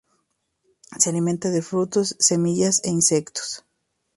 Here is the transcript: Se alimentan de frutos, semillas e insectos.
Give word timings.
Se 0.97 1.11
alimentan 1.11 1.53
de 1.53 1.61
frutos, 1.61 2.15
semillas 2.17 2.81
e 2.83 2.89
insectos. 2.89 3.63